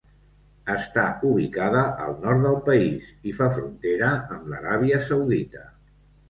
[0.75, 1.01] Està
[1.31, 5.65] ubicada al nord del país i fa frontera amb l'Aràbia Saudita.